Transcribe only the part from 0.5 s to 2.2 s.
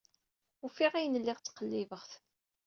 Ufiɣ ayen lliɣ ttqellibeɣ-t.